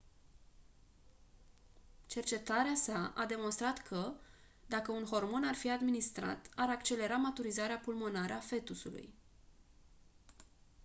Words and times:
cercetarea 2.07 2.73
sa 2.75 3.13
a 3.15 3.25
demonstrat 3.25 3.77
că 3.77 4.11
dacă 4.65 4.91
un 4.91 5.05
hormon 5.05 5.43
ar 5.47 5.55
fi 5.55 5.69
administrat 5.69 6.49
ar 6.55 6.69
accelera 6.69 7.15
maturizarea 7.15 7.77
pulmonară 7.83 8.33
a 8.33 8.39
fetusului 8.39 9.13